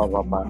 Bapak-bapak. 0.00 0.44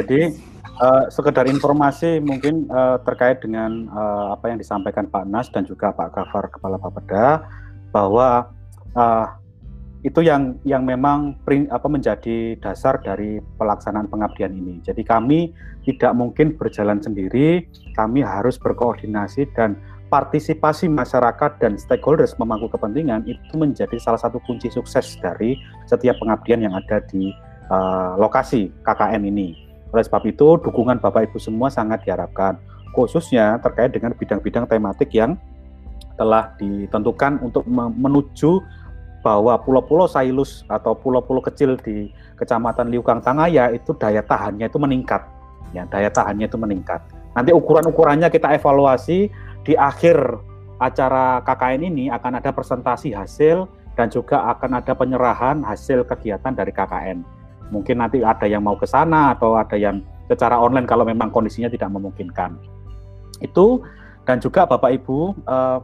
Jadi 0.00 0.32
uh, 0.80 1.04
sekedar 1.12 1.44
informasi 1.44 2.20
mungkin 2.24 2.64
uh, 2.72 2.96
terkait 3.04 3.44
dengan 3.44 3.88
uh, 3.92 4.32
apa 4.32 4.48
yang 4.48 4.58
disampaikan 4.60 5.04
Pak 5.08 5.24
Nas 5.28 5.52
dan 5.52 5.68
juga 5.68 5.92
Pak 5.92 6.16
Gafar 6.16 6.48
Kepala 6.48 6.80
Bapeda 6.80 7.44
bahwa 7.92 8.48
uh, 8.96 9.26
itu 10.04 10.22
yang 10.22 10.54
yang 10.62 10.86
memang 10.86 11.34
apa 11.72 11.88
menjadi 11.90 12.54
dasar 12.62 13.02
dari 13.02 13.42
pelaksanaan 13.58 14.06
pengabdian 14.06 14.54
ini. 14.54 14.78
Jadi 14.86 15.02
kami 15.02 15.50
tidak 15.82 16.14
mungkin 16.14 16.54
berjalan 16.54 17.02
sendiri, 17.02 17.66
kami 17.98 18.22
harus 18.22 18.54
berkoordinasi 18.54 19.50
dan 19.58 19.74
partisipasi 20.06 20.86
masyarakat 20.86 21.58
dan 21.58 21.74
stakeholders 21.74 22.38
memangku 22.38 22.70
kepentingan 22.70 23.26
itu 23.26 23.54
menjadi 23.58 23.98
salah 23.98 24.20
satu 24.22 24.38
kunci 24.46 24.70
sukses 24.70 25.18
dari 25.18 25.58
setiap 25.90 26.14
pengabdian 26.22 26.62
yang 26.62 26.74
ada 26.78 27.02
di 27.10 27.34
uh, 27.70 28.18
lokasi 28.18 28.70
KKN 28.82 29.26
ini. 29.28 29.56
Oleh 29.94 30.04
sebab 30.04 30.26
itu, 30.26 30.58
dukungan 30.60 30.98
Bapak 30.98 31.30
Ibu 31.30 31.38
semua 31.38 31.70
sangat 31.70 32.04
diharapkan, 32.04 32.58
khususnya 32.92 33.56
terkait 33.62 33.94
dengan 33.94 34.12
bidang-bidang 34.12 34.66
tematik 34.66 35.10
yang 35.14 35.38
telah 36.16 36.56
ditentukan 36.56 37.38
untuk 37.44 37.68
menuju 37.70 38.64
bahwa 39.20 39.58
pulau-pulau 39.60 40.08
Sailus 40.08 40.64
atau 40.70 40.96
pulau-pulau 40.96 41.42
kecil 41.44 41.76
di 41.82 42.08
Kecamatan 42.38 42.88
Liukang 42.88 43.20
Tangaya 43.20 43.74
itu 43.74 43.92
daya 43.96 44.22
tahannya 44.22 44.70
itu 44.70 44.78
meningkat. 44.78 45.22
Ya, 45.74 45.82
daya 45.90 46.08
tahannya 46.08 46.46
itu 46.46 46.56
meningkat. 46.56 47.02
Nanti 47.34 47.52
ukuran-ukurannya 47.52 48.32
kita 48.32 48.54
evaluasi 48.56 49.28
di 49.66 49.74
akhir 49.76 50.16
acara 50.78 51.42
KKN 51.42 51.82
ini 51.90 52.04
akan 52.08 52.38
ada 52.40 52.52
presentasi 52.52 53.12
hasil 53.12 53.68
dan 53.96 54.12
juga 54.12 54.44
akan 54.56 54.78
ada 54.80 54.92
penyerahan 54.92 55.64
hasil 55.64 56.04
kegiatan 56.04 56.52
dari 56.52 56.72
KKN. 56.72 57.35
Mungkin 57.74 57.98
nanti 57.98 58.22
ada 58.22 58.46
yang 58.46 58.62
mau 58.62 58.78
ke 58.78 58.86
sana 58.86 59.34
atau 59.34 59.58
ada 59.58 59.74
yang 59.74 60.02
secara 60.30 60.58
online 60.58 60.86
kalau 60.86 61.02
memang 61.06 61.30
kondisinya 61.30 61.70
tidak 61.70 61.90
memungkinkan. 61.90 62.58
Itu 63.42 63.82
dan 64.26 64.42
juga 64.42 64.66
Bapak 64.66 64.90
Ibu 65.02 65.18
uh, 65.46 65.78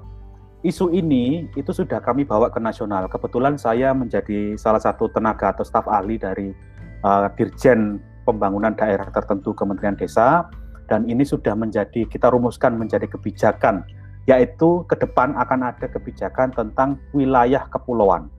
isu 0.62 0.94
ini 0.94 1.46
itu 1.58 1.70
sudah 1.74 1.98
kami 2.02 2.26
bawa 2.26 2.50
ke 2.50 2.58
nasional. 2.62 3.06
Kebetulan 3.10 3.58
saya 3.58 3.90
menjadi 3.94 4.54
salah 4.58 4.82
satu 4.82 5.10
tenaga 5.10 5.54
atau 5.54 5.66
staf 5.66 5.86
ahli 5.90 6.18
dari 6.18 6.54
uh, 7.02 7.26
Dirjen 7.34 7.98
Pembangunan 8.22 8.74
Daerah 8.74 9.10
Tertentu 9.10 9.54
Kementerian 9.54 9.98
Desa 9.98 10.46
dan 10.86 11.06
ini 11.10 11.26
sudah 11.26 11.54
menjadi 11.58 12.06
kita 12.06 12.30
rumuskan 12.30 12.78
menjadi 12.78 13.10
kebijakan 13.10 13.82
yaitu 14.30 14.86
ke 14.86 14.94
depan 14.94 15.34
akan 15.34 15.74
ada 15.74 15.90
kebijakan 15.90 16.54
tentang 16.54 16.98
wilayah 17.10 17.66
kepulauan. 17.66 18.30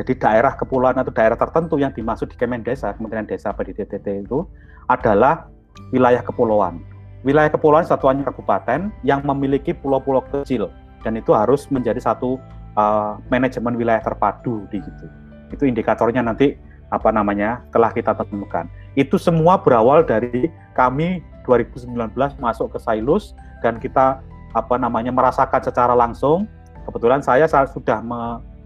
Jadi 0.00 0.16
daerah 0.16 0.56
kepulauan 0.56 0.96
atau 0.96 1.12
daerah 1.12 1.36
tertentu 1.36 1.76
yang 1.76 1.92
dimaksud 1.92 2.32
di 2.32 2.36
Kemen 2.40 2.64
Desa, 2.64 2.96
Kementerian 2.96 3.28
Desa 3.28 3.52
PDTT 3.52 4.24
itu 4.24 4.48
adalah 4.88 5.52
wilayah 5.92 6.24
kepulauan. 6.24 6.80
Wilayah 7.20 7.52
kepulauan 7.52 7.84
satuannya 7.84 8.24
kabupaten 8.24 8.88
yang 9.04 9.20
memiliki 9.28 9.76
pulau-pulau 9.76 10.24
kecil 10.32 10.72
dan 11.04 11.20
itu 11.20 11.36
harus 11.36 11.68
menjadi 11.68 12.00
satu 12.00 12.40
uh, 12.80 13.20
manajemen 13.28 13.76
wilayah 13.76 14.00
terpadu 14.00 14.64
di 14.72 14.80
gitu. 14.80 15.06
Itu 15.52 15.68
indikatornya 15.68 16.24
nanti 16.24 16.56
apa 16.88 17.12
namanya 17.12 17.60
telah 17.68 17.92
kita 17.92 18.16
temukan. 18.16 18.64
Itu 18.96 19.20
semua 19.20 19.60
berawal 19.60 20.00
dari 20.08 20.48
kami 20.72 21.20
2019 21.44 22.16
masuk 22.40 22.72
ke 22.72 22.78
Sailus 22.80 23.36
dan 23.60 23.76
kita 23.76 24.24
apa 24.56 24.74
namanya 24.80 25.12
merasakan 25.12 25.60
secara 25.60 25.92
langsung. 25.92 26.48
Kebetulan 26.88 27.20
saya 27.20 27.44
sudah 27.46 28.00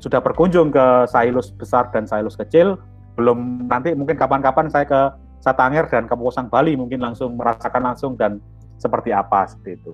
sudah 0.04 0.20
berkunjung 0.20 0.68
ke 0.68 1.08
Sailus 1.08 1.48
besar 1.56 1.88
dan 1.88 2.04
Sailus 2.04 2.36
kecil. 2.36 2.76
Belum 3.16 3.64
nanti 3.64 3.96
mungkin 3.96 4.20
kapan-kapan 4.20 4.68
saya 4.68 4.84
ke 4.84 5.00
Satanger 5.40 5.88
dan 5.88 6.04
Kapuasang 6.04 6.52
Bali 6.52 6.76
mungkin 6.76 7.00
langsung 7.00 7.40
merasakan 7.40 7.88
langsung 7.88 8.12
dan 8.20 8.44
seperti 8.76 9.16
apa 9.16 9.48
seperti 9.48 9.80
itu. 9.80 9.92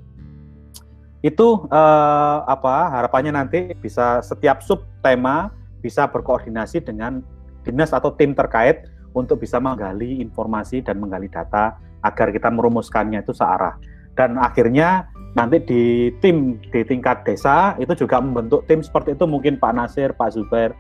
Itu 1.23 1.71
eh, 1.71 2.39
apa 2.43 2.91
harapannya 2.91 3.39
nanti 3.39 3.71
bisa 3.79 4.19
setiap 4.25 4.65
sub 4.67 4.83
tema 4.99 5.55
bisa 5.79 6.11
berkoordinasi 6.11 6.83
dengan 6.83 7.23
dinas 7.63 7.93
atau 7.93 8.11
tim 8.15 8.35
terkait 8.35 8.89
untuk 9.13 9.43
bisa 9.43 9.59
menggali 9.59 10.23
informasi 10.23 10.83
dan 10.83 11.03
menggali 11.03 11.27
data 11.27 11.77
agar 12.01 12.33
kita 12.33 12.49
merumuskannya 12.49 13.21
itu 13.21 13.35
searah. 13.37 13.77
Dan 14.17 14.41
akhirnya 14.41 15.10
nanti 15.39 15.63
di 15.63 16.11
tim 16.19 16.59
di 16.75 16.83
tingkat 16.83 17.23
desa 17.23 17.79
itu 17.79 17.95
juga 17.95 18.19
membentuk 18.19 18.67
tim 18.67 18.83
seperti 18.83 19.15
itu. 19.15 19.25
Mungkin 19.27 19.59
Pak 19.63 19.73
Nasir, 19.75 20.11
Pak 20.15 20.35
Zubair. 20.35 20.75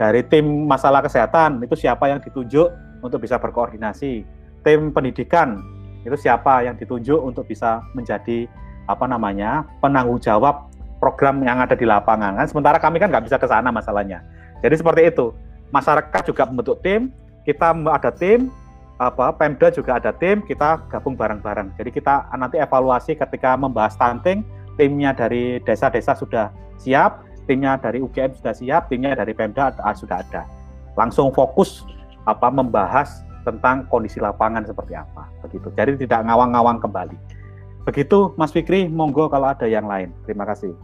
Dari 0.00 0.24
tim 0.32 0.64
masalah 0.64 1.04
kesehatan 1.04 1.60
itu 1.60 1.76
siapa 1.76 2.08
yang 2.08 2.24
ditunjuk 2.24 2.68
untuk 3.04 3.20
bisa 3.20 3.36
berkoordinasi. 3.36 4.24
Tim 4.64 4.92
pendidikan 4.96 5.60
itu 6.08 6.16
siapa 6.16 6.64
yang 6.64 6.80
ditunjuk 6.80 7.20
untuk 7.20 7.44
bisa 7.44 7.84
menjadi 7.92 8.48
apa 8.88 9.04
namanya 9.04 9.68
penanggung 9.84 10.16
jawab 10.18 10.72
program 10.98 11.44
yang 11.44 11.60
ada 11.60 11.76
di 11.76 11.84
lapangan. 11.84 12.40
Kan 12.40 12.48
sementara 12.48 12.80
kami 12.80 12.96
kan 12.96 13.12
nggak 13.12 13.28
bisa 13.28 13.36
ke 13.36 13.44
sana 13.44 13.68
masalahnya. 13.68 14.24
Jadi 14.64 14.74
seperti 14.80 15.02
itu. 15.12 15.32
Masyarakat 15.70 16.22
juga 16.26 16.48
membentuk 16.50 16.82
tim 16.82 17.14
kita 17.46 17.72
ada 17.72 18.10
tim 18.10 18.52
apa 19.00 19.32
Pemda 19.32 19.72
juga 19.72 19.96
ada 19.96 20.12
tim, 20.12 20.44
kita 20.44 20.84
gabung 20.92 21.16
bareng-bareng. 21.16 21.72
Jadi 21.80 21.88
kita 21.88 22.28
nanti 22.36 22.60
evaluasi 22.60 23.16
ketika 23.16 23.56
membahas 23.56 23.96
stunting, 23.96 24.44
timnya 24.76 25.16
dari 25.16 25.56
desa-desa 25.64 26.12
sudah 26.12 26.52
siap, 26.76 27.24
timnya 27.48 27.80
dari 27.80 28.04
UGM 28.04 28.36
sudah 28.36 28.52
siap, 28.52 28.92
timnya 28.92 29.16
dari 29.16 29.32
Pemda 29.32 29.72
sudah 29.96 30.20
ada. 30.20 30.44
Langsung 31.00 31.32
fokus 31.32 31.80
apa 32.28 32.52
membahas 32.52 33.24
tentang 33.48 33.88
kondisi 33.88 34.20
lapangan 34.20 34.68
seperti 34.68 34.92
apa 34.92 35.32
begitu. 35.40 35.72
Jadi 35.72 36.04
tidak 36.04 36.28
ngawang-ngawang 36.28 36.76
kembali. 36.84 37.16
Begitu 37.88 38.36
Mas 38.36 38.52
Fikri, 38.52 38.84
monggo 38.84 39.32
kalau 39.32 39.48
ada 39.48 39.64
yang 39.64 39.88
lain. 39.88 40.12
Terima 40.28 40.44
kasih. 40.44 40.76